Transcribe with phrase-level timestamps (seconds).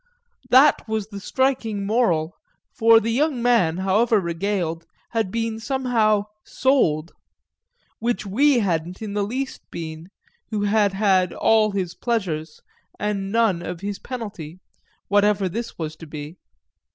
[0.49, 2.35] That was the striking moral,
[2.73, 7.11] for the young man, however regaled, had been somehow "sold";
[7.99, 10.09] which we hadn't in the least been,
[10.49, 12.61] who had had all his pleasures
[12.99, 14.59] and none of his penalty,
[15.07, 16.35] whatever this was to be.